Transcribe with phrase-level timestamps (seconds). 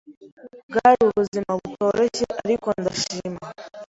[0.69, 3.43] bwari ubuzima butoroshye ariko ndashima